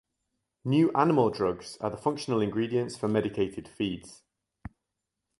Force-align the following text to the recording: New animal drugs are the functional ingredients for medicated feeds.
New 0.65 0.91
animal 0.93 1.29
drugs 1.29 1.77
are 1.79 1.91
the 1.91 1.95
functional 1.95 2.41
ingredients 2.41 2.97
for 2.97 3.07
medicated 3.07 3.67
feeds. 3.67 4.23